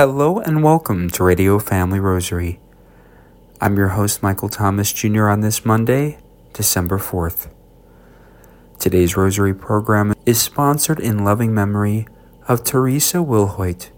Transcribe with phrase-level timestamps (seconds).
[0.00, 2.58] Hello and welcome to Radio Family Rosary.
[3.60, 6.16] I'm your host, Michael Thomas Jr., on this Monday,
[6.54, 7.50] December 4th.
[8.78, 12.06] Today's Rosary program is sponsored in loving memory
[12.48, 13.90] of Teresa Wilhoit.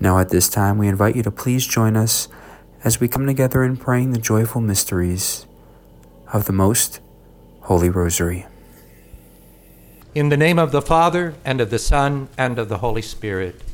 [0.00, 2.28] Now, at this time, we invite you to please join us
[2.84, 5.46] as we come together in praying the joyful mysteries
[6.32, 7.00] of the Most
[7.64, 8.46] Holy Rosary.
[10.14, 13.60] In the name of the Father, and of the Son, and of the Holy Spirit.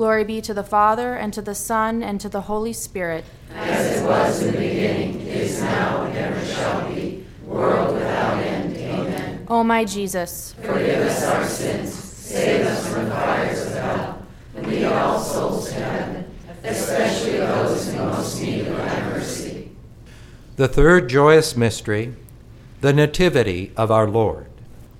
[0.00, 0.08] Amen.
[0.08, 3.22] Glory be to the Father, and to the Son, and to the Holy Spirit.
[3.54, 8.78] As it was in the beginning, is now, and ever shall be, world without end.
[8.78, 9.44] Amen.
[9.48, 14.22] O my Jesus, Forgive us our sins, save us from the fires of hell,
[14.56, 16.24] and lead all souls to heaven,
[16.64, 19.70] especially those in most need of thy mercy.
[20.56, 22.14] The third joyous mystery,
[22.80, 24.46] the Nativity of our Lord.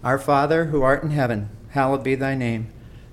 [0.04, 2.70] Our Father, who art in heaven, hallowed be thy name.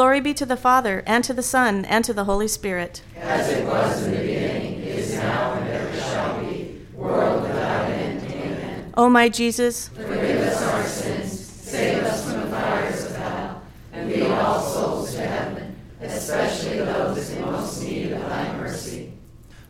[0.00, 3.02] Glory be to the Father, and to the Son, and to the Holy Spirit.
[3.16, 8.22] As it was in the beginning, is now, and ever shall be, world without end.
[8.32, 8.94] Amen.
[8.96, 14.08] O my Jesus, Forgive us our sins, save us from the fires of hell, and
[14.08, 19.12] lead all souls to heaven, especially those in most need of thy mercy.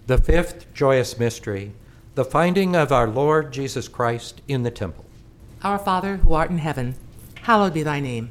[0.07, 1.73] The fifth joyous mystery,
[2.15, 5.07] the finding of our Lord Jesus Christ in the temple.
[5.65, 6.95] Our Father, who art in heaven,
[7.43, 8.31] hallowed be thy name.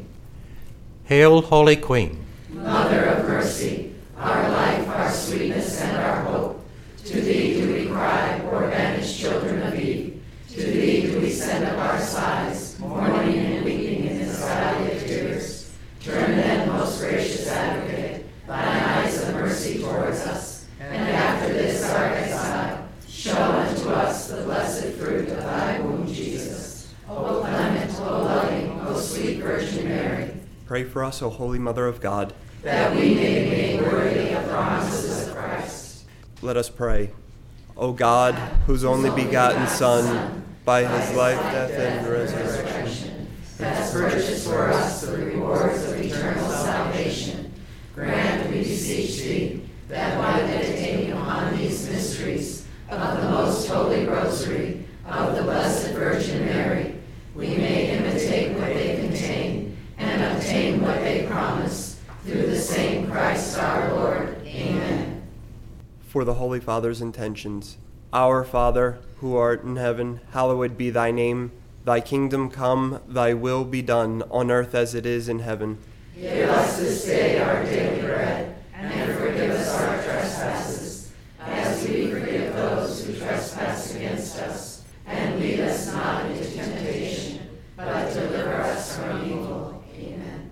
[1.11, 2.25] Hail, Holy Queen.
[2.51, 6.65] Mother of mercy, our life, our sweetness, and our hope.
[7.03, 10.23] To thee do we cry, poor banished children of Eve.
[10.51, 14.99] To thee do we send up our sighs, mourning and weeping in this valley of
[15.01, 15.73] tears.
[15.99, 22.05] Turn then, most gracious advocate, thine eyes of mercy towards us, and after this our
[22.05, 26.93] exile, show unto us the blessed fruit of thy womb, Jesus.
[27.09, 30.31] O clement, O loving, O sweet Virgin Mary,
[30.71, 32.33] Pray for us, O Holy Mother of God.
[32.61, 36.05] that we may be made worthy of the promises of Christ.
[36.41, 37.11] Let us pray.
[37.75, 38.35] O God,
[38.67, 43.27] whose only begotten Son, by his life, death, and resurrection,
[43.59, 47.53] has purchased for us the rewards of eternal salvation.
[47.93, 54.85] Grant, we beseech thee, that by meditating upon these mysteries of the most holy rosary
[55.05, 56.95] of the Blessed Virgin Mary,
[57.35, 61.99] we may imitate what they contain and obtain what they promise.
[62.25, 64.47] Through the same Christ our Lord.
[64.47, 65.21] Amen.
[66.01, 67.77] for the Holy Father's intentions.
[68.11, 71.51] Our Father, who art in heaven, hallowed be thy name.
[71.85, 75.77] Thy kingdom come, thy will be done, on earth as it is in heaven.
[76.19, 82.55] Give us this day our daily bread, and forgive us our trespasses, as we forgive
[82.55, 84.83] those who trespass against us.
[85.05, 87.39] And lead us not into temptation,
[87.77, 89.83] but deliver us from evil.
[89.95, 90.51] Amen.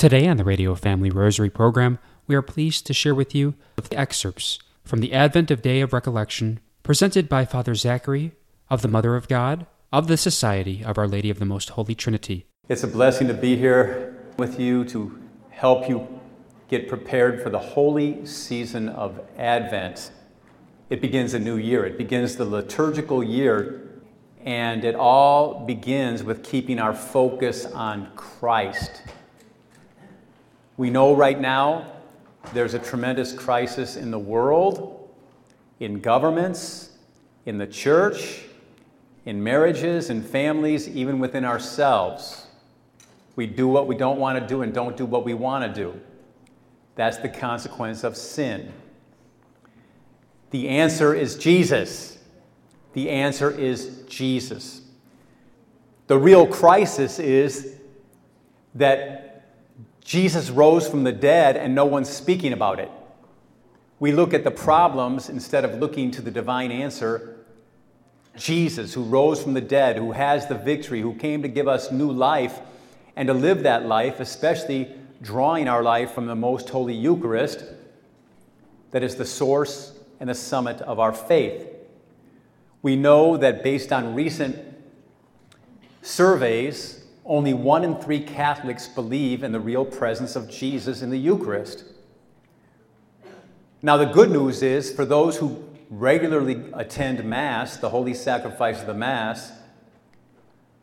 [0.00, 3.98] Today on the Radio Family Rosary program, we are pleased to share with you the
[3.98, 8.32] excerpts from the Advent of Day of Recollection presented by Father Zachary
[8.70, 11.94] of the Mother of God of the Society of Our Lady of the Most Holy
[11.94, 12.46] Trinity.
[12.66, 16.08] It's a blessing to be here with you to help you
[16.68, 20.12] get prepared for the holy season of Advent.
[20.88, 24.00] It begins a new year, it begins the liturgical year,
[24.46, 29.02] and it all begins with keeping our focus on Christ.
[30.80, 31.92] We know right now
[32.54, 35.10] there's a tremendous crisis in the world,
[35.78, 36.92] in governments,
[37.44, 38.44] in the church,
[39.26, 42.46] in marriages in families, even within ourselves.
[43.36, 45.78] We do what we don't want to do and don't do what we want to
[45.78, 46.00] do.
[46.94, 48.72] That's the consequence of sin.
[50.50, 52.16] The answer is Jesus.
[52.94, 54.80] The answer is Jesus.
[56.06, 57.76] The real crisis is
[58.74, 59.29] that
[60.04, 62.90] Jesus rose from the dead and no one's speaking about it.
[63.98, 67.36] We look at the problems instead of looking to the divine answer.
[68.36, 71.92] Jesus, who rose from the dead, who has the victory, who came to give us
[71.92, 72.58] new life
[73.14, 77.64] and to live that life, especially drawing our life from the most holy Eucharist,
[78.92, 81.66] that is the source and the summit of our faith.
[82.82, 84.56] We know that based on recent
[86.02, 91.18] surveys, only one in three Catholics believe in the real presence of Jesus in the
[91.18, 91.84] Eucharist.
[93.82, 98.86] Now, the good news is for those who regularly attend Mass, the holy sacrifice of
[98.86, 99.52] the Mass,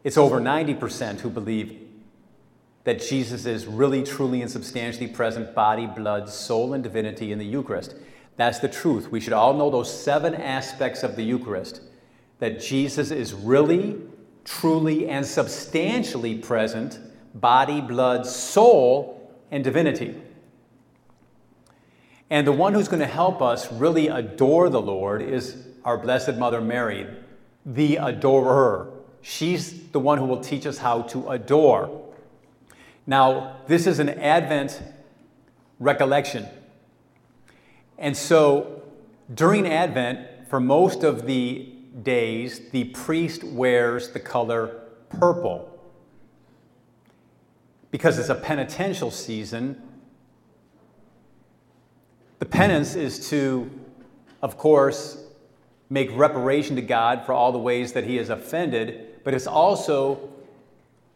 [0.04, 1.82] it's over 90% who believe
[2.86, 7.45] that Jesus is really, truly, and substantially present body, blood, soul, and divinity in the
[7.45, 7.95] Eucharist.
[8.38, 9.12] That's the truth.
[9.12, 11.82] We should all know those seven aspects of the Eucharist
[12.39, 13.97] that Jesus is really,
[14.48, 17.00] truly, and substantially present
[17.36, 20.16] body, blood, soul, and divinity.
[22.30, 26.36] And the one who's going to help us really adore the Lord is our Blessed
[26.36, 27.08] Mother Mary,
[27.66, 28.90] the adorer.
[29.22, 32.06] She's the one who will teach us how to adore.
[33.06, 34.82] Now, this is an Advent
[35.80, 36.48] recollection.
[37.98, 38.84] And so
[39.34, 45.74] during Advent, for most of the days, the priest wears the color purple.
[47.92, 49.82] Because it's a penitential season,
[52.40, 53.72] the penance is to,
[54.42, 55.24] of course,
[55.90, 60.30] make reparation to God for all the ways that he has offended, but it's also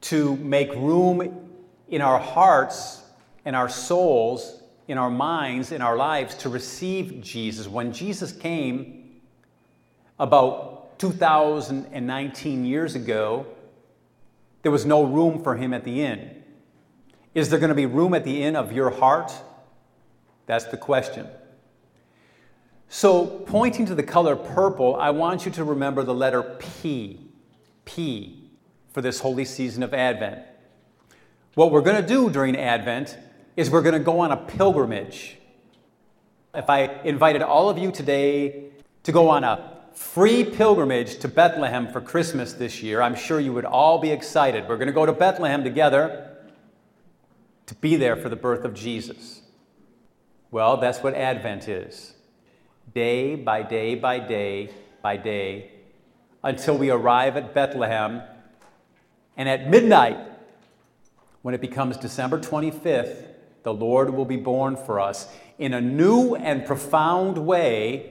[0.01, 1.49] to make room
[1.89, 3.01] in our hearts
[3.45, 7.67] in our souls, in our minds, in our lives to receive Jesus.
[7.67, 9.21] When Jesus came
[10.19, 10.70] about
[11.01, 13.47] 2019 years ago,
[14.61, 16.43] there was no room for him at the inn.
[17.33, 19.33] Is there going to be room at the inn of your heart?
[20.45, 21.27] That's the question.
[22.87, 27.31] So, pointing to the color purple, I want you to remember the letter P.
[27.83, 28.51] P
[28.93, 30.43] for this holy season of Advent.
[31.55, 33.17] What we're going to do during Advent
[33.57, 35.37] is we're going to go on a pilgrimage.
[36.53, 38.65] If I invited all of you today
[39.01, 43.53] to go on a free pilgrimage to Bethlehem for Christmas this year, I'm sure you
[43.53, 44.67] would all be excited.
[44.67, 46.37] We're going to go to Bethlehem together
[47.65, 49.41] to be there for the birth of Jesus.
[50.49, 52.13] Well, that's what Advent is.
[52.93, 55.71] Day by day by day by day
[56.43, 58.21] until we arrive at Bethlehem.
[59.37, 60.17] And at midnight,
[61.41, 63.27] when it becomes December 25th,
[63.63, 65.27] the Lord will be born for us
[65.57, 68.10] in a new and profound way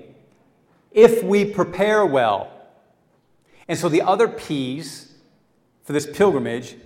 [0.90, 2.50] if we prepare well.
[3.68, 5.14] And so the other P's
[5.84, 6.76] for this pilgrimage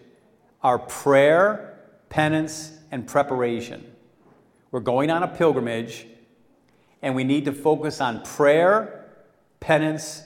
[0.62, 3.90] are prayer, penance, and preparation.
[4.71, 6.07] We're going on a pilgrimage,
[7.03, 9.07] and we need to focus on prayer,
[9.61, 10.23] penance,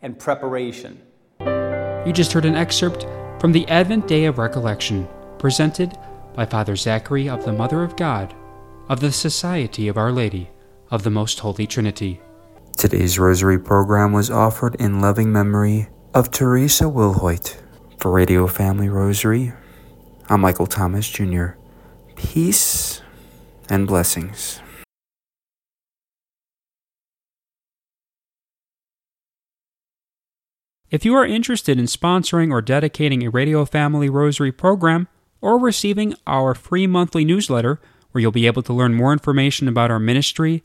[0.00, 1.00] and preparation.
[1.40, 3.06] You just heard an excerpt
[3.40, 5.96] from the Advent Day of Recollection, presented
[6.34, 8.34] by Father Zachary of the Mother of God,
[8.88, 10.50] of the Society of Our Lady
[10.90, 12.20] of the Most Holy Trinity.
[12.76, 17.56] Today's Rosary program was offered in loving memory of Teresa Wilhoit.
[17.98, 19.52] For Radio Family Rosary,
[20.28, 21.50] I'm Michael Thomas Jr.
[22.16, 23.00] Peace
[23.68, 24.60] and blessings.
[30.90, 35.06] If you are interested in sponsoring or dedicating a Radio Family Rosary program
[35.40, 37.80] or receiving our free monthly newsletter,
[38.10, 40.64] where you'll be able to learn more information about our ministry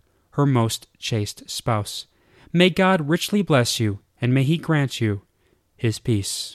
[0.31, 2.07] her most chaste spouse,
[2.53, 5.21] may God richly bless you, and may He grant you
[5.75, 6.49] His peace.